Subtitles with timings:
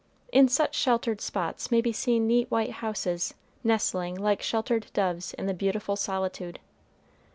[0.31, 5.45] In such sheltered spots may be seen neat white houses, nestling like sheltered doves in
[5.45, 6.57] the beautiful solitude.